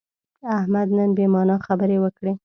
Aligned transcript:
احمد 0.57 0.87
نن 0.97 1.09
بې 1.17 1.25
معنا 1.33 1.55
خبرې 1.67 1.97
وکړې. 2.01 2.33